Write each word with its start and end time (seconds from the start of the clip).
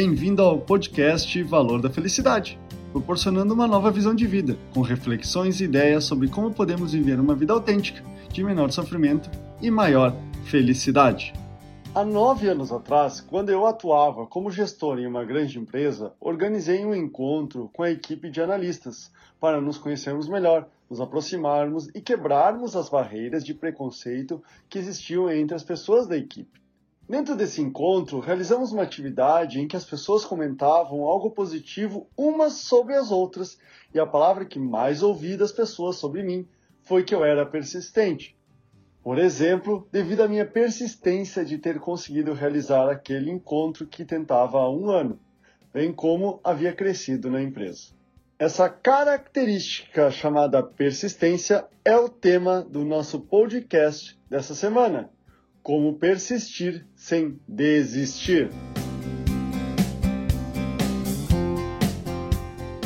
Bem-vindo 0.00 0.42
ao 0.42 0.60
podcast 0.60 1.42
Valor 1.42 1.82
da 1.82 1.90
Felicidade, 1.90 2.56
proporcionando 2.92 3.52
uma 3.52 3.66
nova 3.66 3.90
visão 3.90 4.14
de 4.14 4.28
vida, 4.28 4.56
com 4.72 4.80
reflexões 4.80 5.60
e 5.60 5.64
ideias 5.64 6.04
sobre 6.04 6.28
como 6.28 6.54
podemos 6.54 6.92
viver 6.92 7.18
uma 7.18 7.34
vida 7.34 7.52
autêntica, 7.52 8.00
de 8.32 8.44
menor 8.44 8.70
sofrimento 8.70 9.28
e 9.60 9.72
maior 9.72 10.14
felicidade. 10.44 11.32
Há 11.92 12.04
nove 12.04 12.46
anos 12.46 12.70
atrás, 12.70 13.20
quando 13.20 13.50
eu 13.50 13.66
atuava 13.66 14.24
como 14.24 14.52
gestor 14.52 15.00
em 15.00 15.06
uma 15.08 15.24
grande 15.24 15.58
empresa, 15.58 16.12
organizei 16.20 16.86
um 16.86 16.94
encontro 16.94 17.68
com 17.72 17.82
a 17.82 17.90
equipe 17.90 18.30
de 18.30 18.40
analistas 18.40 19.10
para 19.40 19.60
nos 19.60 19.78
conhecermos 19.78 20.28
melhor, 20.28 20.68
nos 20.88 21.00
aproximarmos 21.00 21.88
e 21.88 22.00
quebrarmos 22.00 22.76
as 22.76 22.88
barreiras 22.88 23.44
de 23.44 23.52
preconceito 23.52 24.40
que 24.68 24.78
existiam 24.78 25.28
entre 25.28 25.56
as 25.56 25.64
pessoas 25.64 26.06
da 26.06 26.16
equipe. 26.16 26.67
Dentro 27.08 27.34
desse 27.34 27.62
encontro, 27.62 28.20
realizamos 28.20 28.70
uma 28.70 28.82
atividade 28.82 29.58
em 29.58 29.66
que 29.66 29.76
as 29.76 29.84
pessoas 29.84 30.26
comentavam 30.26 31.04
algo 31.04 31.30
positivo 31.30 32.06
umas 32.14 32.52
sobre 32.54 32.94
as 32.94 33.10
outras, 33.10 33.58
e 33.94 33.98
a 33.98 34.06
palavra 34.06 34.44
que 34.44 34.58
mais 34.58 35.02
ouvi 35.02 35.34
das 35.34 35.50
pessoas 35.50 35.96
sobre 35.96 36.22
mim 36.22 36.46
foi 36.82 37.02
que 37.02 37.14
eu 37.14 37.24
era 37.24 37.46
persistente. 37.46 38.36
Por 39.02 39.18
exemplo, 39.18 39.88
devido 39.90 40.20
à 40.20 40.28
minha 40.28 40.44
persistência 40.44 41.46
de 41.46 41.56
ter 41.56 41.80
conseguido 41.80 42.34
realizar 42.34 42.90
aquele 42.90 43.30
encontro 43.30 43.86
que 43.86 44.04
tentava 44.04 44.58
há 44.58 44.70
um 44.70 44.90
ano, 44.90 45.18
bem 45.72 45.90
como 45.90 46.40
havia 46.44 46.74
crescido 46.74 47.30
na 47.30 47.40
empresa. 47.40 47.94
Essa 48.38 48.68
característica 48.68 50.10
chamada 50.10 50.62
persistência 50.62 51.66
é 51.82 51.96
o 51.96 52.10
tema 52.10 52.60
do 52.60 52.84
nosso 52.84 53.18
podcast 53.18 54.20
dessa 54.28 54.54
semana. 54.54 55.10
Como 55.62 55.98
persistir 55.98 56.86
sem 56.94 57.38
desistir. 57.46 58.50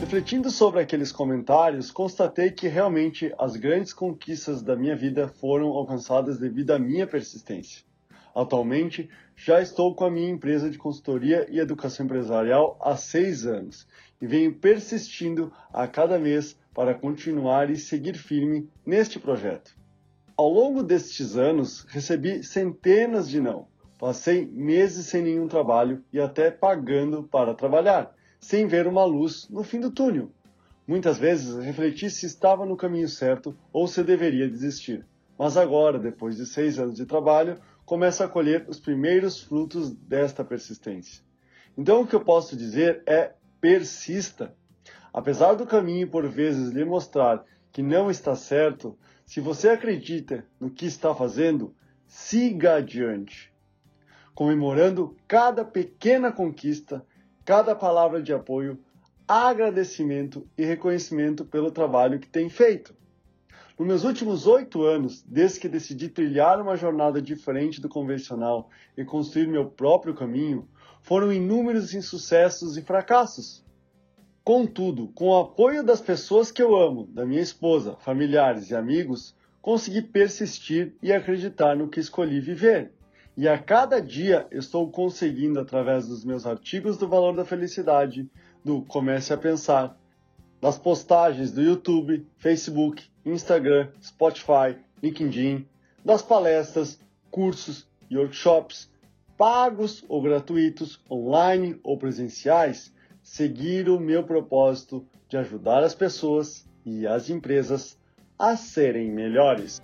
Refletindo 0.00 0.50
sobre 0.50 0.80
aqueles 0.80 1.10
comentários, 1.10 1.90
constatei 1.90 2.50
que 2.50 2.68
realmente 2.68 3.32
as 3.38 3.56
grandes 3.56 3.92
conquistas 3.92 4.62
da 4.62 4.76
minha 4.76 4.94
vida 4.94 5.26
foram 5.26 5.68
alcançadas 5.68 6.38
devido 6.38 6.70
à 6.70 6.78
minha 6.78 7.06
persistência. 7.06 7.82
Atualmente, 8.34 9.08
já 9.36 9.60
estou 9.60 9.94
com 9.94 10.04
a 10.04 10.10
minha 10.10 10.30
empresa 10.30 10.70
de 10.70 10.78
consultoria 10.78 11.46
e 11.50 11.58
educação 11.58 12.06
empresarial 12.06 12.76
há 12.80 12.96
seis 12.96 13.46
anos 13.46 13.86
e 14.20 14.26
venho 14.26 14.54
persistindo 14.54 15.52
a 15.72 15.86
cada 15.86 16.18
mês 16.18 16.56
para 16.72 16.94
continuar 16.94 17.70
e 17.70 17.76
seguir 17.76 18.16
firme 18.16 18.68
neste 18.84 19.18
projeto. 19.18 19.74
Ao 20.36 20.48
longo 20.48 20.82
destes 20.82 21.36
anos, 21.36 21.86
recebi 21.88 22.42
centenas 22.42 23.28
de 23.28 23.40
não. 23.40 23.68
Passei 24.00 24.44
meses 24.44 25.06
sem 25.06 25.22
nenhum 25.22 25.46
trabalho 25.46 26.02
e 26.12 26.20
até 26.20 26.50
pagando 26.50 27.22
para 27.22 27.54
trabalhar, 27.54 28.12
sem 28.40 28.66
ver 28.66 28.88
uma 28.88 29.04
luz 29.04 29.48
no 29.48 29.62
fim 29.62 29.78
do 29.78 29.92
túnel. 29.92 30.32
Muitas 30.86 31.18
vezes 31.18 31.56
refleti 31.64 32.10
se 32.10 32.26
estava 32.26 32.66
no 32.66 32.76
caminho 32.76 33.08
certo 33.08 33.56
ou 33.72 33.86
se 33.86 34.02
deveria 34.02 34.50
desistir. 34.50 35.06
Mas 35.38 35.56
agora, 35.56 36.00
depois 36.00 36.36
de 36.36 36.46
seis 36.46 36.80
anos 36.80 36.96
de 36.96 37.06
trabalho, 37.06 37.56
começo 37.86 38.24
a 38.24 38.28
colher 38.28 38.66
os 38.68 38.80
primeiros 38.80 39.40
frutos 39.40 39.94
desta 39.94 40.44
persistência. 40.44 41.22
Então, 41.78 42.02
o 42.02 42.06
que 42.06 42.14
eu 42.14 42.24
posso 42.24 42.56
dizer 42.56 43.04
é 43.06 43.32
persista. 43.60 44.52
Apesar 45.14 45.54
do 45.54 45.64
caminho 45.64 46.08
por 46.08 46.28
vezes 46.28 46.72
lhe 46.72 46.84
mostrar 46.84 47.44
que 47.70 47.84
não 47.84 48.10
está 48.10 48.34
certo, 48.34 48.98
se 49.24 49.40
você 49.40 49.68
acredita 49.68 50.44
no 50.58 50.68
que 50.68 50.86
está 50.86 51.14
fazendo, 51.14 51.72
siga 52.04 52.78
adiante, 52.78 53.52
comemorando 54.34 55.16
cada 55.28 55.64
pequena 55.64 56.32
conquista, 56.32 57.06
cada 57.44 57.76
palavra 57.76 58.20
de 58.20 58.32
apoio, 58.32 58.76
agradecimento 59.26 60.48
e 60.58 60.64
reconhecimento 60.64 61.44
pelo 61.44 61.70
trabalho 61.70 62.18
que 62.18 62.28
tem 62.28 62.48
feito. 62.48 62.92
Nos 63.78 63.86
meus 63.86 64.04
últimos 64.04 64.48
oito 64.48 64.82
anos, 64.82 65.22
desde 65.22 65.60
que 65.60 65.68
decidi 65.68 66.08
trilhar 66.08 66.60
uma 66.60 66.76
jornada 66.76 67.22
diferente 67.22 67.80
do 67.80 67.88
convencional 67.88 68.68
e 68.96 69.04
construir 69.04 69.46
meu 69.46 69.66
próprio 69.66 70.12
caminho, 70.12 70.68
foram 71.02 71.32
inúmeros 71.32 71.94
insucessos 71.94 72.76
e 72.76 72.82
fracassos. 72.82 73.63
Contudo, 74.44 75.08
com 75.14 75.28
o 75.28 75.40
apoio 75.40 75.82
das 75.82 76.02
pessoas 76.02 76.52
que 76.52 76.62
eu 76.62 76.76
amo, 76.76 77.06
da 77.06 77.24
minha 77.24 77.40
esposa, 77.40 77.96
familiares 77.96 78.70
e 78.70 78.76
amigos, 78.76 79.34
consegui 79.62 80.02
persistir 80.02 80.94
e 81.02 81.10
acreditar 81.10 81.74
no 81.74 81.88
que 81.88 81.98
escolhi 81.98 82.40
viver. 82.40 82.92
E 83.38 83.48
a 83.48 83.56
cada 83.56 84.02
dia 84.02 84.46
estou 84.50 84.90
conseguindo, 84.90 85.58
através 85.58 86.06
dos 86.06 86.26
meus 86.26 86.44
artigos 86.44 86.98
do 86.98 87.08
Valor 87.08 87.34
da 87.34 87.46
Felicidade, 87.46 88.30
do 88.62 88.82
Comece 88.82 89.32
a 89.32 89.38
Pensar, 89.38 89.98
das 90.60 90.78
postagens 90.78 91.50
do 91.50 91.62
YouTube, 91.62 92.26
Facebook, 92.36 93.02
Instagram, 93.24 93.88
Spotify, 94.02 94.76
LinkedIn, 95.02 95.66
das 96.04 96.20
palestras, 96.20 97.00
cursos 97.30 97.88
e 98.10 98.18
workshops, 98.18 98.90
pagos 99.38 100.04
ou 100.06 100.20
gratuitos, 100.20 101.00
online 101.10 101.80
ou 101.82 101.96
presenciais, 101.96 102.93
seguir 103.24 103.88
o 103.88 103.98
meu 103.98 104.22
propósito 104.22 105.04
de 105.28 105.38
ajudar 105.38 105.82
as 105.82 105.94
pessoas 105.94 106.66
e 106.84 107.06
as 107.06 107.30
empresas 107.30 107.96
a 108.38 108.54
serem 108.54 109.10
melhores. 109.10 109.80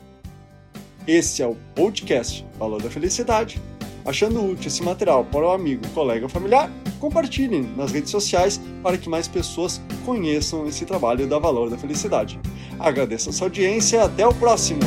Esse 1.06 1.42
é 1.42 1.46
o 1.46 1.56
podcast 1.74 2.46
Valor 2.58 2.82
da 2.82 2.90
Felicidade. 2.90 3.60
Achando 4.04 4.44
útil 4.44 4.68
esse 4.68 4.82
material 4.82 5.24
para 5.24 5.46
o 5.46 5.50
amigo, 5.50 5.86
colega 5.88 6.26
ou 6.26 6.28
familiar, 6.28 6.70
compartilhem 6.98 7.62
nas 7.76 7.90
redes 7.90 8.10
sociais 8.10 8.60
para 8.82 8.98
que 8.98 9.08
mais 9.08 9.26
pessoas 9.26 9.80
conheçam 10.04 10.66
esse 10.66 10.84
trabalho 10.84 11.26
da 11.26 11.38
Valor 11.38 11.70
da 11.70 11.78
Felicidade. 11.78 12.38
Agradeço 12.78 13.30
a 13.30 13.32
sua 13.32 13.46
audiência 13.46 13.96
e 13.96 14.00
até 14.00 14.26
o 14.26 14.34
próximo! 14.34 14.80